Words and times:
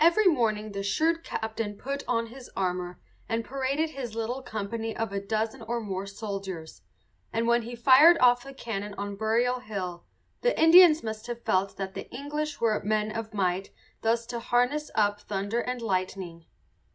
Every 0.00 0.24
morning 0.24 0.72
the 0.72 0.82
shrewd 0.82 1.22
captain 1.22 1.74
put 1.76 2.02
on 2.08 2.28
his 2.28 2.50
armour 2.56 2.98
and 3.28 3.44
paraded 3.44 3.90
his 3.90 4.14
little 4.14 4.40
company 4.40 4.96
of 4.96 5.12
a 5.12 5.20
dozen 5.20 5.60
or 5.60 5.78
more 5.78 6.06
soldiers; 6.06 6.80
and 7.34 7.46
when 7.46 7.60
he 7.60 7.76
fired 7.76 8.16
off 8.18 8.44
the 8.44 8.54
cannon 8.54 8.94
on 8.94 9.14
Burial 9.14 9.60
Hill 9.60 10.06
the 10.40 10.58
Indians 10.58 11.02
must 11.02 11.26
have 11.26 11.42
felt 11.42 11.76
that 11.76 11.92
the 11.92 12.10
English 12.10 12.62
were 12.62 12.80
men 12.82 13.12
of 13.14 13.34
might 13.34 13.70
thus 14.00 14.24
to 14.28 14.40
harness 14.40 14.90
up 14.94 15.20
thunder 15.20 15.60
and 15.60 15.82
lightning. 15.82 16.46